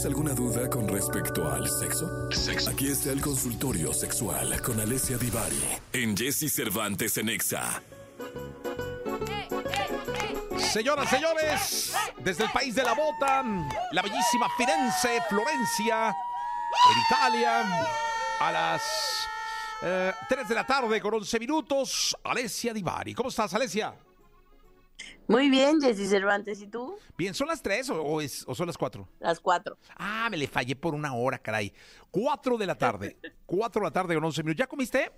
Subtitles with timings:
[0.00, 2.08] ¿Tienes alguna duda con respecto al sexo?
[2.70, 7.82] Aquí está el consultorio sexual con Alessia Divari en Jesse Cervantes en Exa.
[10.56, 11.94] Señoras, señores,
[12.24, 13.44] desde el país de la bota,
[13.92, 17.84] la bellísima Firenze, Florencia, en Italia,
[18.40, 18.82] a las
[20.30, 23.12] 3 de la tarde con 11 minutos, Alessia Divari.
[23.12, 23.94] ¿Cómo estás, Alessia?
[25.30, 26.96] Muy bien, Jessy Cervantes, ¿y tú?
[27.16, 29.08] Bien, ¿son las 3 o, o es- o son las 4?
[29.20, 29.78] Las cuatro.
[29.96, 31.72] Ah, me le fallé por una hora, caray.
[32.10, 33.16] 4 de la tarde.
[33.46, 34.58] 4 de la tarde con 11 minutos.
[34.58, 35.12] ¿Ya comiste?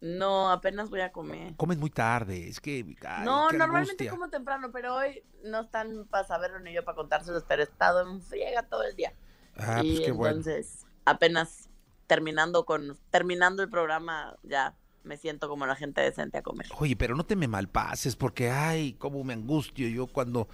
[0.00, 1.54] No, apenas voy a comer.
[1.56, 2.48] Comes muy tarde.
[2.48, 2.96] Es que.
[3.06, 4.10] ay, no, qué normalmente angustia.
[4.10, 8.00] como temprano, pero hoy no están para saberlo ni yo para contárselos, pero he estado
[8.10, 9.12] en friega todo el día.
[9.56, 10.36] Ah, y pues qué bueno.
[10.38, 11.68] entonces, apenas
[12.06, 16.66] terminando con terminando el programa, ya me siento como la gente decente a comer.
[16.78, 20.48] Oye, pero no te me malpases porque, ay, cómo me angustio yo cuando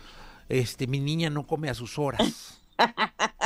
[0.48, 2.62] este, mi niña no come a sus horas.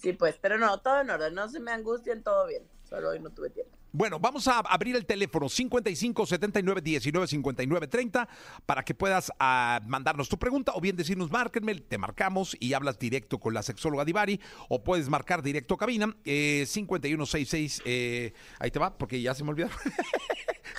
[0.00, 2.66] Sí, pues, pero no, todo en orden, no se me angustien, todo bien.
[2.84, 3.76] Solo hoy no tuve tiempo.
[3.92, 8.28] Bueno, vamos a abrir el teléfono 55 79 19 59 30
[8.64, 13.00] para que puedas ah, mandarnos tu pregunta o bien decirnos, márquenme, te marcamos y hablas
[13.00, 18.78] directo con la sexóloga Divari o puedes marcar directo cabina eh, 5166, eh, ahí te
[18.78, 19.70] va porque ya se me olvidó.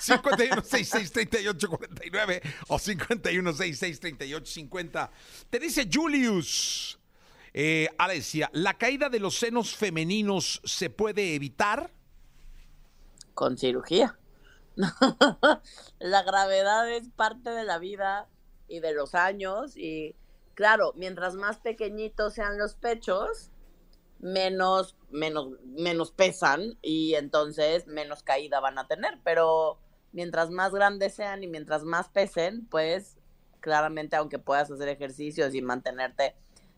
[0.02, 5.10] 5166-3849 o 5166-3850.
[5.50, 6.98] Te dice Julius.
[7.54, 11.92] Eh, Alessia, ¿la caída de los senos femeninos se puede evitar?
[13.34, 14.18] Con cirugía.
[15.98, 18.28] la gravedad es parte de la vida
[18.68, 20.16] y de los años y
[20.54, 23.50] claro, mientras más pequeñitos sean los pechos,
[24.18, 29.78] menos menos menos pesan y entonces menos caída van a tener, pero
[30.12, 33.18] mientras más grandes sean y mientras más pesen, pues
[33.60, 36.34] claramente aunque puedas hacer ejercicios y mantenerte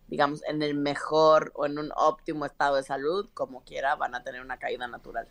[0.08, 4.22] digamos en el mejor o en un óptimo estado de salud, como quiera, van a
[4.22, 5.28] tener una caída natural.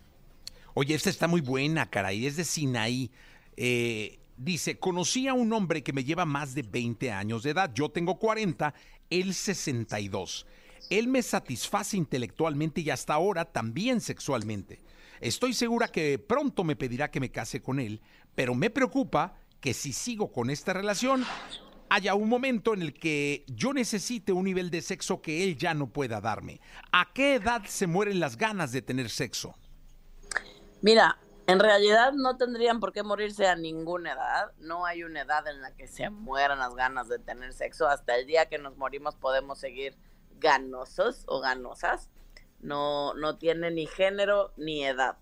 [0.76, 2.26] Oye, esta está muy buena, caray.
[2.26, 3.12] Es de Sinaí.
[3.56, 7.72] Eh, dice, conocí a un hombre que me lleva más de 20 años de edad.
[7.76, 8.74] Yo tengo 40,
[9.10, 10.48] él 62.
[10.90, 14.82] Él me satisface intelectualmente y hasta ahora también sexualmente.
[15.22, 18.02] Estoy segura que pronto me pedirá que me case con él,
[18.36, 21.24] pero me preocupa que si sigo con esta relación,
[21.90, 25.74] haya un momento en el que yo necesite un nivel de sexo que él ya
[25.74, 26.60] no pueda darme.
[26.92, 29.56] ¿A qué edad se mueren las ganas de tener sexo?
[30.84, 31.18] Mira,
[31.48, 34.52] en realidad no tendrían por qué morirse a ninguna edad.
[34.58, 37.88] No hay una edad en la que se mueran las ganas de tener sexo.
[37.88, 39.96] Hasta el día que nos morimos podemos seguir
[40.40, 42.10] ganosos o ganosas.
[42.60, 45.20] No, no tiene ni género ni edad.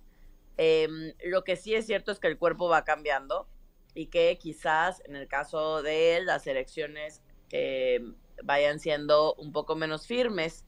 [0.57, 3.47] Em, lo que sí es cierto es que el cuerpo va cambiando
[3.93, 8.03] y que quizás en el caso de él las erecciones que
[8.43, 10.65] vayan siendo un poco menos firmes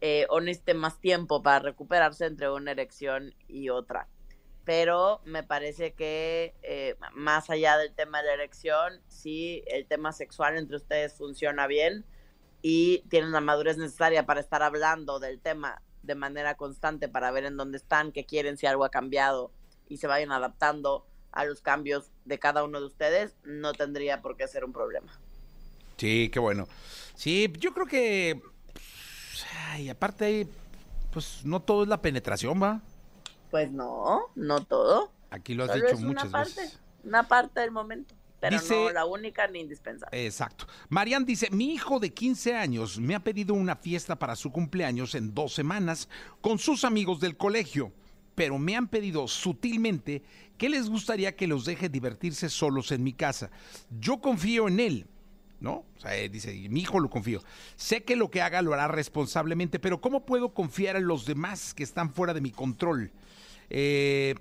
[0.00, 4.06] eh, o necesite más tiempo para recuperarse entre una erección y otra
[4.68, 10.12] pero me parece que eh, más allá del tema de la erección, sí, el tema
[10.12, 12.04] sexual entre ustedes funciona bien
[12.60, 17.46] y tienen la madurez necesaria para estar hablando del tema de manera constante para ver
[17.46, 19.52] en dónde están, qué quieren, si algo ha cambiado
[19.88, 24.36] y se vayan adaptando a los cambios de cada uno de ustedes, no tendría por
[24.36, 25.18] qué ser un problema.
[25.96, 26.68] Sí, qué bueno.
[27.14, 28.42] Sí, yo creo que.
[29.70, 30.48] Ay, aparte, ahí,
[31.10, 32.82] pues no todo es la penetración, ¿va?
[33.50, 35.10] Pues no, no todo.
[35.30, 36.80] Aquí lo has Solo dicho es muchas una parte, veces.
[37.04, 40.26] una parte del momento, pero Dice- no la única ni indispensable.
[40.26, 40.66] Exacto.
[40.88, 45.14] Marian dice, mi hijo de 15 años me ha pedido una fiesta para su cumpleaños
[45.14, 46.08] en dos semanas
[46.40, 47.92] con sus amigos del colegio,
[48.34, 50.22] pero me han pedido sutilmente
[50.56, 53.50] que les gustaría que los deje divertirse solos en mi casa.
[53.98, 55.06] Yo confío en él,
[55.60, 55.84] ¿no?
[55.96, 57.42] O sea, dice, mi hijo lo confío.
[57.76, 61.74] Sé que lo que haga lo hará responsablemente, pero ¿cómo puedo confiar en los demás
[61.74, 63.10] que están fuera de mi control?
[63.70, 64.34] Eh,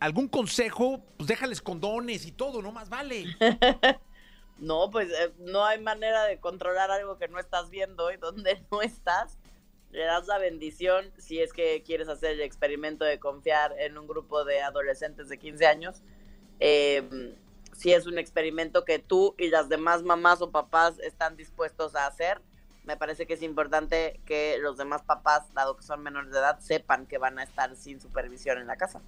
[0.00, 1.02] ¿Algún consejo?
[1.16, 3.26] Pues déjales condones y todo, no más vale.
[4.58, 8.62] No, pues eh, no hay manera de controlar algo que no estás viendo y donde
[8.70, 9.36] no estás.
[9.90, 14.08] Le das la bendición si es que quieres hacer el experimento de confiar en un
[14.08, 16.02] grupo de adolescentes de 15 años.
[16.60, 17.36] Eh,
[17.74, 22.06] si es un experimento que tú y las demás mamás o papás están dispuestos a
[22.06, 22.40] hacer,
[22.84, 26.58] me parece que es importante que los demás papás, dado que son menores de edad,
[26.60, 29.00] sepan que van a estar sin supervisión en la casa.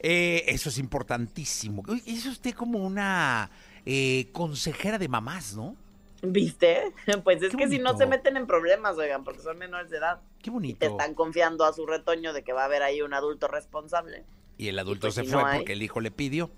[0.00, 1.82] Eh, eso es importantísimo.
[2.06, 3.50] Es usted como una
[3.86, 5.76] eh, consejera de mamás, ¿no?
[6.22, 6.92] ¿Viste?
[7.22, 9.98] Pues es Qué que si no se meten en problemas, oigan, porque son menores de
[9.98, 10.20] edad.
[10.42, 10.78] Qué y bonito.
[10.80, 14.24] te están confiando a su retoño de que va a haber ahí un adulto responsable.
[14.58, 16.50] Y el adulto pues se si fue no hay- porque el hijo le pidió.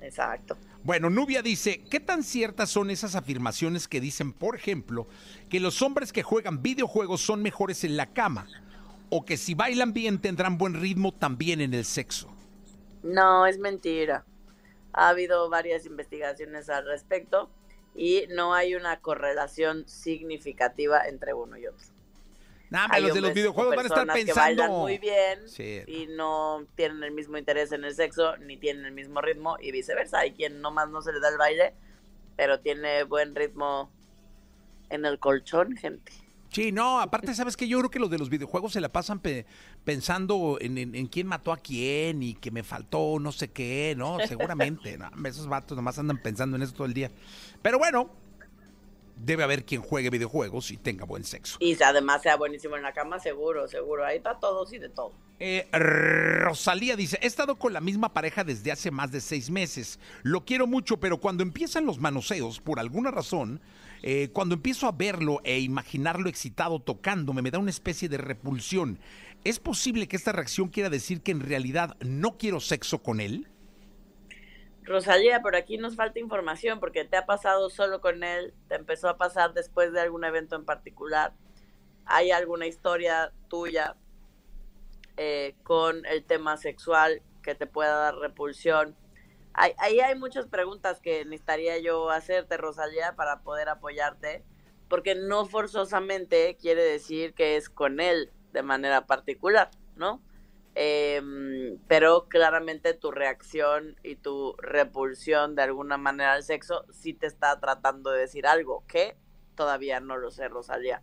[0.00, 0.56] Exacto.
[0.82, 5.06] Bueno, Nubia dice, ¿qué tan ciertas son esas afirmaciones que dicen, por ejemplo,
[5.50, 8.46] que los hombres que juegan videojuegos son mejores en la cama?
[9.10, 12.32] O que si bailan bien tendrán buen ritmo también en el sexo.
[13.02, 14.24] No, es mentira.
[14.92, 17.50] Ha habido varias investigaciones al respecto
[17.94, 21.86] y no hay una correlación significativa entre uno y otro.
[22.70, 24.62] Nada, los de los videojuegos van a estar pensando.
[24.62, 25.40] Que muy bien
[25.86, 29.72] y no tienen el mismo interés en el sexo ni tienen el mismo ritmo y
[29.72, 30.20] viceversa.
[30.20, 31.74] Hay quien nomás no se le da el baile,
[32.36, 33.90] pero tiene buen ritmo
[34.88, 36.12] en el colchón, gente.
[36.50, 39.20] Sí, no, aparte, ¿sabes que Yo creo que los de los videojuegos se la pasan
[39.84, 44.18] pensando en, quién mató a quién y que me faltó no sé qué, ¿no?
[44.26, 45.10] Seguramente, ¿no?
[45.28, 47.10] Esos vatos nomás andan pensando en eso todo el día.
[47.62, 48.10] Pero bueno,
[49.24, 51.56] debe haber quien juegue videojuegos y tenga buen sexo.
[51.60, 54.04] Y además sea buenísimo en la cama, seguro, seguro.
[54.04, 55.12] Ahí está todos y de todo.
[55.38, 59.98] Eh, Rosalía dice, he estado con la misma pareja desde hace más de seis meses.
[60.22, 63.60] Lo quiero mucho, pero cuando empiezan los manoseos, por alguna razón,
[64.02, 68.98] eh, cuando empiezo a verlo e imaginarlo excitado tocándome, me da una especie de repulsión.
[69.44, 73.48] ¿Es posible que esta reacción quiera decir que en realidad no quiero sexo con él?
[74.90, 79.08] Rosalía, por aquí nos falta información porque te ha pasado solo con él, te empezó
[79.08, 81.32] a pasar después de algún evento en particular.
[82.06, 83.94] ¿Hay alguna historia tuya
[85.16, 88.96] eh, con el tema sexual que te pueda dar repulsión?
[89.52, 94.42] ahí hay muchas preguntas que necesitaría yo hacerte, Rosalía, para poder apoyarte,
[94.88, 100.20] porque no forzosamente quiere decir que es con él de manera particular, ¿no?
[100.82, 107.26] Em, pero claramente tu reacción y tu repulsión de alguna manera al sexo sí te
[107.26, 109.14] está tratando de decir algo que
[109.56, 111.02] todavía no lo sé, Rosalía.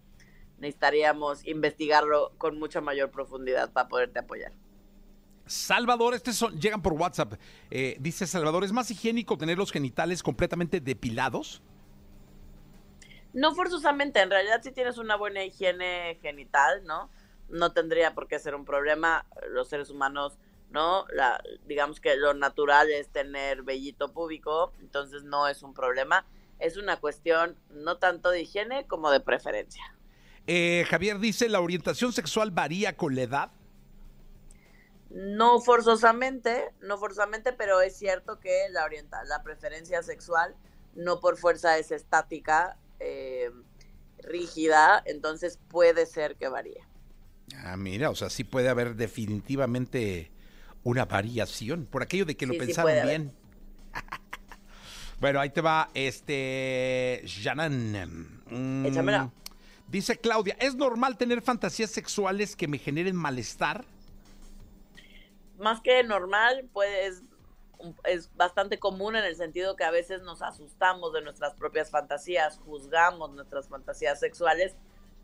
[0.57, 4.51] Necesitaríamos investigarlo con mucha mayor profundidad para poderte apoyar.
[5.45, 7.33] Salvador, este son, llegan por WhatsApp.
[7.69, 11.62] Eh, dice Salvador, ¿es más higiénico tener los genitales completamente depilados?
[13.31, 17.12] No forzosamente, en realidad si tienes una buena higiene genital, ¿no?
[17.50, 19.26] No tendría por qué ser un problema.
[19.50, 20.38] Los seres humanos,
[20.70, 21.06] ¿no?
[21.10, 26.26] La, digamos que lo natural es tener vellito púbico, entonces no es un problema.
[26.60, 29.84] Es una cuestión no tanto de higiene como de preferencia.
[30.48, 33.52] Eh, Javier dice, ¿la orientación sexual varía con la edad?
[35.10, 40.56] No forzosamente, no forzosamente, pero es cierto que la, orienta la preferencia sexual
[40.96, 43.52] no por fuerza es estática, eh,
[44.18, 46.84] rígida, entonces puede ser que varíe.
[47.56, 50.32] Ah, mira, o sea, sí puede haber definitivamente
[50.84, 53.34] una variación por aquello de que lo pensaron bien.
[55.20, 58.42] bueno, ahí te va este Janan.
[58.50, 59.30] Mm,
[59.88, 63.86] dice Claudia, ¿es normal tener fantasías sexuales que me generen malestar?
[65.58, 67.24] Más que normal, pues
[68.04, 72.60] es bastante común en el sentido que a veces nos asustamos de nuestras propias fantasías,
[72.66, 74.76] juzgamos nuestras fantasías sexuales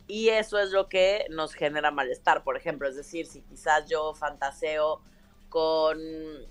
[0.07, 4.13] y eso es lo que nos genera malestar, por ejemplo, es decir, si quizás yo
[4.13, 5.01] fantaseo
[5.49, 5.99] con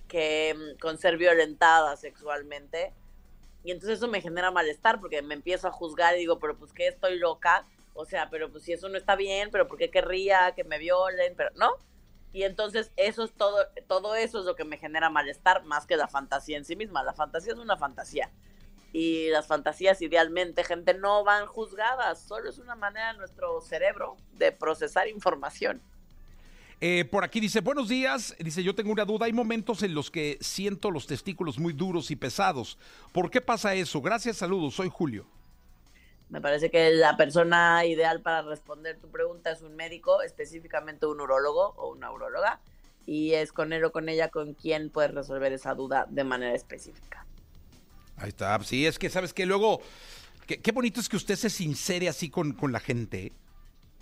[0.09, 2.95] que con ser violentada sexualmente
[3.65, 6.73] y entonces eso me genera malestar porque me empiezo a juzgar y digo, pero pues
[6.73, 9.91] que estoy loca, o sea, pero pues si eso no está bien, pero ¿por qué
[9.91, 11.35] querría que me violen?
[11.37, 11.73] Pero no.
[12.33, 15.97] Y entonces eso es todo todo eso es lo que me genera malestar más que
[15.97, 17.03] la fantasía en sí misma.
[17.03, 18.31] La fantasía es una fantasía
[18.93, 24.17] y las fantasías idealmente, gente, no van juzgadas, solo es una manera de nuestro cerebro
[24.35, 25.81] de procesar información.
[26.81, 30.11] Eh, por aquí dice, buenos días, dice, yo tengo una duda, hay momentos en los
[30.11, 32.77] que siento los testículos muy duros y pesados.
[33.13, 34.03] ¿Por qué pasa eso?
[34.03, 35.25] Gracias, saludos, soy Julio.
[36.29, 41.21] Me parece que la persona ideal para responder tu pregunta es un médico, específicamente un
[41.21, 42.59] urólogo o una uróloga,
[43.07, 46.55] y es con él o con ella con quien puedes resolver esa duda de manera
[46.55, 47.27] específica.
[48.17, 48.63] Ahí está.
[48.63, 49.81] Sí, es que sabes que luego,
[50.47, 53.33] qué, bonito es que usted se sincere así con, con la gente.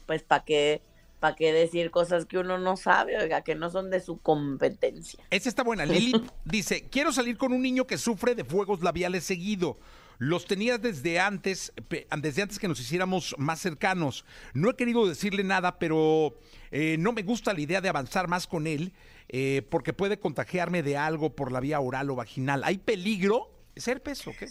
[0.07, 0.83] Pues para qué,
[1.21, 5.23] para qué decir cosas que uno no sabe, oiga, que no son de su competencia.
[5.31, 5.85] Esa está buena.
[5.87, 9.79] Lili dice, quiero salir con un niño que sufre de fuegos labiales seguido.
[10.19, 11.73] Los tenía desde antes,
[12.19, 14.27] desde antes que nos hiciéramos más cercanos.
[14.53, 16.39] No he querido decirle nada, pero
[16.71, 18.93] eh, no me gusta la idea de avanzar más con él
[19.29, 22.65] eh, porque puede contagiarme de algo por la vía oral o vaginal.
[22.65, 23.51] ¿Hay peligro?
[23.75, 24.49] ¿Es herpes o qué?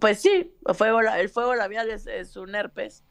[0.00, 3.04] Pues sí, el fuego labial es, un herpes.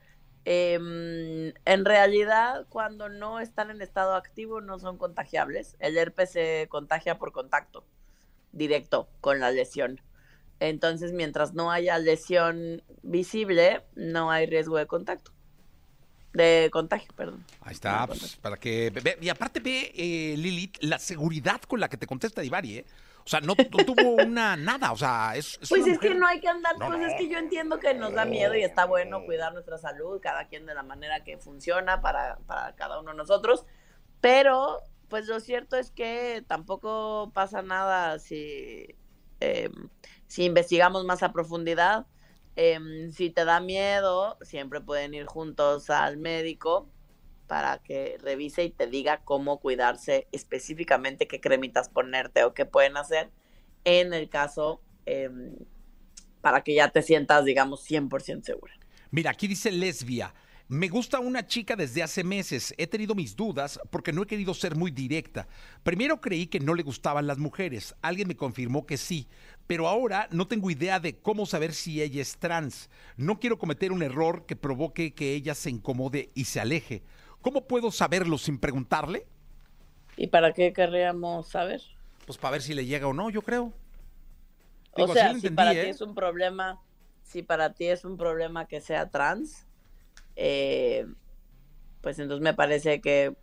[0.45, 5.77] Em, en realidad, cuando no están en estado activo, no son contagiables.
[5.79, 7.85] El herpes se contagia por contacto
[8.51, 10.01] directo con la lesión.
[10.59, 15.31] Entonces, mientras no haya lesión visible, no hay riesgo de contacto.
[16.33, 17.43] De contagio, perdón.
[17.61, 18.91] Ahí está, pues, para que...
[19.21, 22.85] y aparte ve, eh, Lilith, la seguridad con la que te contesta Divari, ¿eh?
[23.25, 26.27] O sea, no, no tuvo una nada, o sea, es, es Pues es que no
[26.27, 27.07] hay que andar, No, pues no.
[27.07, 30.47] es que yo entiendo que nos da miedo y está bueno cuidar nuestra salud, cada
[30.47, 33.65] quien de la manera que funciona para, para cada uno de nosotros,
[34.19, 38.95] pero pues lo cierto es que tampoco pasa nada si,
[39.39, 39.69] eh,
[40.27, 42.07] si investigamos más a profundidad.
[42.55, 46.89] Em, si te da miedo, siempre pueden ir juntos al médico
[47.53, 52.97] para que revise y te diga cómo cuidarse específicamente, qué cremitas ponerte o qué pueden
[52.97, 53.29] hacer
[53.83, 55.53] en el caso em,
[56.41, 58.73] para que ya te sientas, digamos, 100% segura.
[59.11, 60.33] Mira, aquí dice lesbia.
[60.67, 62.73] Me gusta una chica desde hace meses.
[62.79, 65.47] He tenido mis dudas porque no he querido ser muy directa.
[65.83, 67.93] Primero creí que no le gustaban las mujeres.
[68.01, 69.27] Alguien me confirmó que sí.
[69.67, 72.89] Pero ahora no tengo idea de cómo saber si ella es trans.
[73.15, 77.03] No quiero cometer un error que provoque que ella se incomode y se aleje.
[77.43, 79.27] ¿Cómo puedo saberlo sin preguntarle?
[80.15, 81.81] ¿Y para qué querríamos saber?
[82.25, 83.73] Pues para ver si le llega o no, yo creo.
[84.93, 85.83] O Digo, sea, si entendí, para ¿eh?
[85.83, 86.81] ti es un problema,
[87.21, 89.67] si para ti es un problema que sea trans,
[90.37, 91.05] eh,
[92.01, 93.35] pues entonces me parece que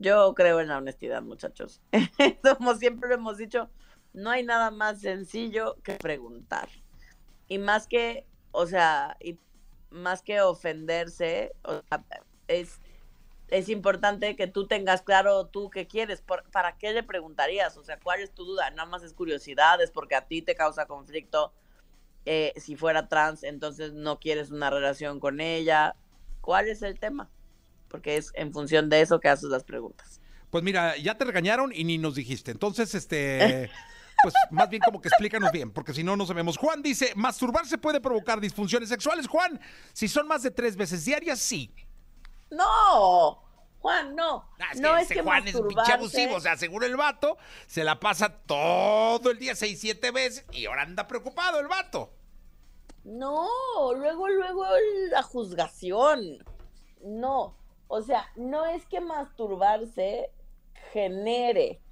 [0.00, 1.80] yo creo en la honestidad, muchachos.
[2.58, 3.70] Como siempre lo hemos dicho,
[4.12, 6.68] no hay nada más sencillo que preguntar.
[7.46, 9.38] Y más que, o sea, y
[9.90, 12.04] más que ofenderse, o sea,
[12.48, 12.80] es,
[13.48, 16.20] es importante que tú tengas claro tú qué quieres.
[16.22, 17.76] Por- ¿Para qué le preguntarías?
[17.76, 18.70] O sea, ¿cuál es tu duda?
[18.70, 21.52] Nada más es curiosidad, es porque a ti te causa conflicto.
[22.26, 25.94] eh, si fuera trans, entonces no quieres una relación con ella.
[26.40, 27.28] ¿Cuál es el tema?
[27.88, 30.22] Porque es en función de eso que haces las preguntas.
[30.48, 32.50] Pues mira, ya te regañaron y ni nos dijiste.
[32.50, 33.70] Entonces, este,
[34.22, 36.56] pues más bien como que explícanos bien, porque si no, no sabemos.
[36.56, 39.26] Juan dice, masturbarse puede provocar disfunciones sexuales.
[39.26, 39.60] Juan,
[39.92, 41.70] si son más de tres veces diarias, sí.
[42.56, 43.42] No,
[43.80, 44.48] Juan, no.
[44.58, 46.36] Ah, no es ese que Juan es un pinche abusivo.
[46.36, 50.66] O sea, seguro el vato se la pasa todo el día seis, siete veces y
[50.66, 52.10] ahora anda preocupado el vato.
[53.04, 53.46] No,
[53.94, 54.64] luego, luego
[55.10, 56.44] la juzgación.
[57.02, 57.58] No,
[57.88, 60.30] o sea, no es que masturbarse
[60.92, 61.82] genere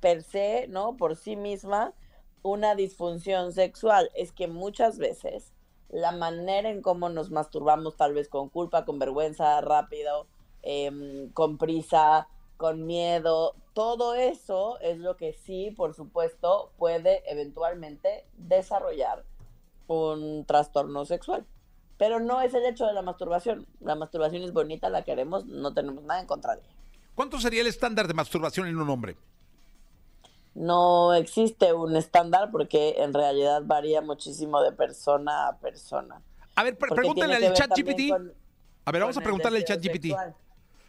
[0.00, 0.96] per se, ¿no?
[0.96, 1.94] Por sí misma
[2.42, 4.10] una disfunción sexual.
[4.14, 5.52] Es que muchas veces
[5.88, 10.26] la manera en cómo nos masturbamos, tal vez con culpa, con vergüenza, rápido,
[10.62, 18.26] em, con prisa, con miedo, todo eso es lo que sí, por supuesto, puede eventualmente
[18.36, 19.24] desarrollar
[19.86, 21.46] un trastorno sexual.
[21.96, 23.68] Pero no es el hecho de la masturbación.
[23.80, 26.74] La masturbación es bonita, la queremos, no tenemos nada en contra de ella.
[27.14, 29.16] ¿Cuánto sería el estándar de masturbación en un hombre?
[30.54, 36.20] No existe un estándar porque en realidad varía muchísimo de persona a persona.
[36.56, 38.08] A ver, pre- pregúntale al chat GPT.
[38.08, 38.32] con-
[38.84, 40.14] A ver, vamos a preguntarle al chat GPT.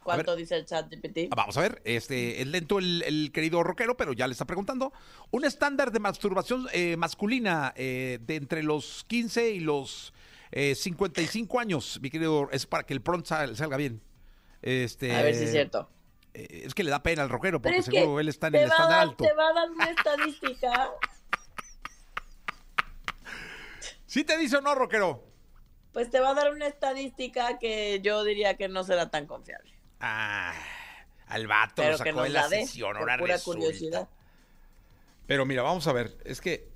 [0.02, 1.28] ¿Cuánto dice el chat GPT?
[1.32, 4.46] Ah, Vamos a ver, este, es lento el, el querido rockero, pero ya le está
[4.46, 4.92] preguntando.
[5.30, 10.14] Un estándar de masturbación eh, masculina eh, de entre los 15 y los
[10.52, 14.02] eh, 55 años, mi querido, es para que el prompt sal- salga bien.
[14.64, 15.88] Este, A ver si es cierto.
[16.34, 18.64] Eh, es que le da pena al rockero porque que seguro él está en el
[18.66, 19.24] estándar dar- alto.
[19.24, 20.92] Te va a dar una estadística.
[24.06, 25.24] ¿Sí te dice o no, rockero?
[25.94, 29.72] Pues te va a dar una estadística que yo diría que no será tan confiable.
[30.00, 30.54] Ah,
[31.28, 33.60] al vato Pero lo que sacó nos de la sesión, ahora pura resulta.
[33.60, 34.10] curiosidad.
[35.28, 36.68] Pero mira, vamos a ver, es que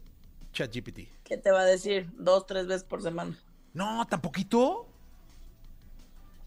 [0.51, 0.99] ChatGPT.
[1.23, 2.07] ¿Qué te va a decir?
[2.17, 3.37] Dos, tres veces por semana.
[3.73, 4.87] No, tan poquito.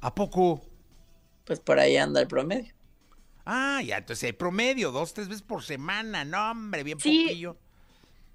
[0.00, 0.62] ¿A poco?
[1.44, 2.72] Pues por ahí anda el promedio.
[3.46, 6.24] Ah, ya, entonces hay promedio, dos, tres veces por semana.
[6.24, 7.56] No, hombre, bien Sí, poquillo.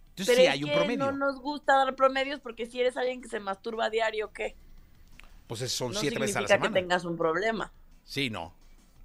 [0.09, 1.05] Entonces Pero sí es hay un que promedio.
[1.05, 4.55] no nos gusta dar promedios porque si eres alguien que se masturba a diario, ¿qué?
[5.47, 6.81] Pues es- son No siete veces a la significa que semana.
[6.81, 7.71] tengas un problema.
[8.03, 8.53] Sí, no.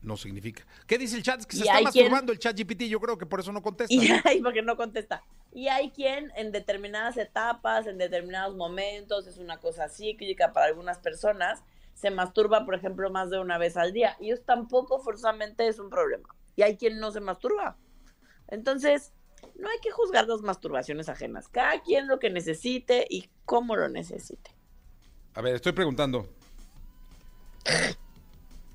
[0.03, 0.65] No significa.
[0.87, 1.41] ¿Qué dice el chat?
[1.41, 3.51] Es que se está hay quien- masturbando el chat GPT, yo creo que por eso
[3.51, 3.93] no contesta.
[3.93, 5.23] Y hay, porque no contesta.
[5.53, 10.99] Y hay quien en determinadas etapas, en determinados momentos, es una cosa cíclica para algunas
[10.99, 11.65] personas,
[11.97, 14.17] se masturba, por ejemplo, más de una vez al día.
[14.21, 16.29] Y eso tampoco forzosamente es un problema.
[16.55, 17.79] Y hay quien no se masturba.
[18.49, 19.15] Entonces,
[19.59, 21.49] no hay que juzgar las masturbaciones ajenas.
[21.49, 24.51] Cada quien lo que necesite y cómo lo necesite.
[25.35, 26.29] A ver, estoy preguntando.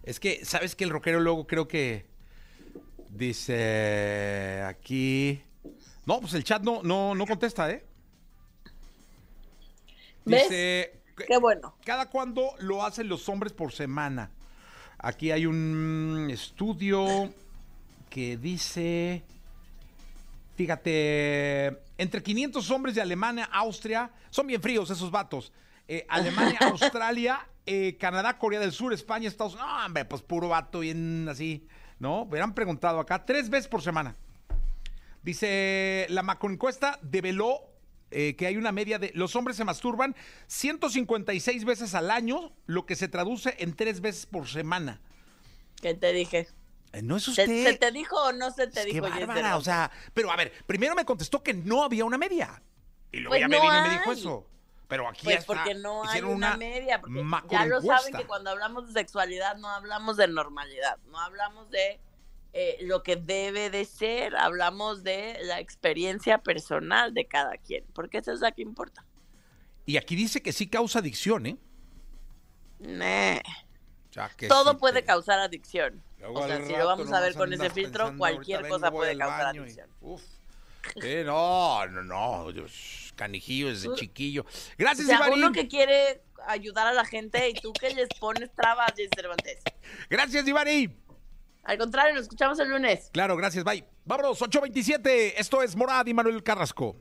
[0.01, 2.07] Es que, ¿sabes que el rockero luego creo que
[3.09, 5.43] dice aquí...
[6.07, 7.85] No, pues el chat no, no, no contesta, ¿eh?
[10.25, 11.00] Dice...
[11.27, 11.75] Qué bueno.
[11.85, 14.31] ¿Cada cuándo lo hacen los hombres por semana?
[14.97, 17.33] Aquí hay un estudio
[18.09, 19.23] que dice,
[20.55, 25.51] fíjate, entre 500 hombres de Alemania, Austria, son bien fríos esos vatos.
[25.87, 29.71] Eh, Alemania, Australia, eh, Canadá, Corea del Sur, España, Estados Unidos.
[29.71, 31.67] No, hombre, pues puro vato bien así,
[31.99, 32.25] ¿no?
[32.25, 34.15] Me han preguntado acá tres veces por semana.
[35.23, 37.70] Dice, la macroencuesta develó
[38.12, 39.12] eh, que hay una media de...
[39.15, 40.15] Los hombres se masturban
[40.48, 45.01] 156 veces al año, lo que se traduce en tres veces por semana.
[45.82, 46.48] ¿Qué te dije?
[46.94, 47.63] Eh, ¿No es ¿Se, usted?
[47.63, 49.06] se te dijo o no se te Qué dijo?
[49.08, 52.62] Jess bárbara, o sea, pero a ver, primero me contestó que no había una media.
[53.12, 54.48] Y luego Pues ya me no vino y me dijo eso.
[54.88, 55.53] Pero aquí Pues está.
[55.53, 59.70] porque no hay una, media, porque ya lo saben que cuando hablamos de sexualidad no
[59.70, 62.01] hablamos de normalidad, no hablamos de
[62.53, 68.17] eh, lo que debe de ser, hablamos de la experiencia personal de cada quien, porque
[68.17, 69.05] esa es la que importa.
[69.86, 71.58] Y aquí dice que sí causa adicción, ¿eh?
[72.84, 76.03] O Todo sí puede causar adicción.
[76.20, 79.55] Luego o sea, si lo vamos a ver con ese filtro, cualquier cosa puede causar
[79.55, 79.89] y- adicción.
[80.01, 80.22] uf.
[81.00, 82.48] Sí, no, no, no.
[83.15, 84.41] canijillo desde chiquillo.
[84.41, 84.46] O
[84.77, 85.43] Gracias, sea, Ibarín.
[85.43, 89.60] uno que quiere ayudar a la gente y tú que les pones trabas, Cervantes.
[90.10, 90.98] Gracias, Ibarín.
[91.63, 93.10] Al contrario, nos escuchamos el lunes.
[93.13, 93.84] Claro, gracias, bye.
[94.06, 95.39] Vámonos, 827.
[95.39, 96.96] Esto es Morad y Manuel Carrasco.